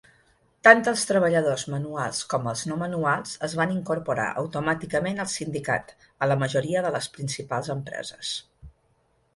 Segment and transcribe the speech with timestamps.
[0.67, 5.95] Tant els treballadors manuals com els no manuals es van incorporar automàticament al sindicat
[6.27, 8.37] a la majoria de les principals empreses.